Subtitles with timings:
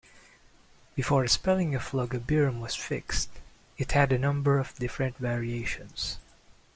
[0.95, 3.29] Before the spelling of Logabirum was fixed,
[3.77, 6.17] it had a number of different variations.